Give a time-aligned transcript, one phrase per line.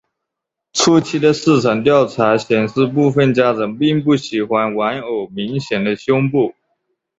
[0.73, 6.55] 初期的市场调查显示部份家长并不喜欢玩偶明显的胸部。